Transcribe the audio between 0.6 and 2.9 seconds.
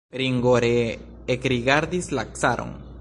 ree ekrigardis la caron.